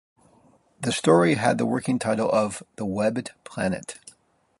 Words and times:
The 0.79 0.91
story 0.91 1.35
had 1.35 1.59
the 1.59 1.65
working 1.67 1.99
title 1.99 2.27
of 2.31 2.63
"The 2.77 2.87
Webbed 2.87 3.33
Planet". 3.43 3.99